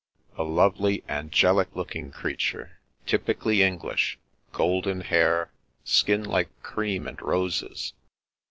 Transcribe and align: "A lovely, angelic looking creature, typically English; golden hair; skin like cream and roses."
"A 0.35 0.41
lovely, 0.41 1.03
angelic 1.07 1.75
looking 1.75 2.09
creature, 2.09 2.79
typically 3.05 3.61
English; 3.61 4.17
golden 4.51 5.01
hair; 5.01 5.51
skin 5.83 6.23
like 6.23 6.49
cream 6.63 7.07
and 7.07 7.21
roses." 7.21 7.93